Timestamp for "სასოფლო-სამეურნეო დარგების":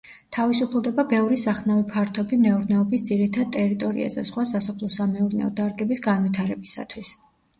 4.53-6.05